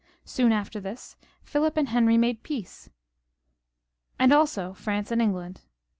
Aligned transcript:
Soon 0.25 0.51
after 0.51 0.79
this 0.79 1.15
Philip 1.43 1.77
and 1.77 1.89
Henry 1.89 2.17
made 2.17 2.41
peace, 2.41 2.89
and 4.17 4.33
also 4.33 4.73
France 4.73 5.11
and 5.11 5.21
England. 5.21 5.61